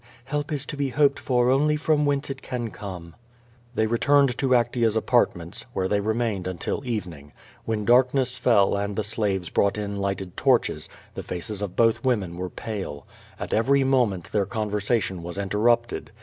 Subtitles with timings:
[0.25, 3.15] Help is to be hoped for only from whence it can come."
[3.75, 7.33] They returned to Actea's apartments, where they remained until evening.
[7.65, 12.35] When darkness fell and the slaves brought in lighted torches, the faces of both women
[12.35, 13.05] were pale.
[13.39, 16.09] At every moment their conversation was interrupted.